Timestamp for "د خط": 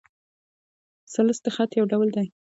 1.43-1.71